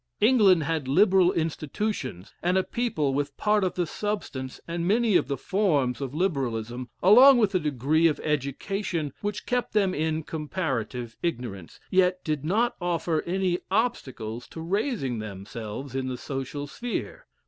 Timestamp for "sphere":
16.65-17.27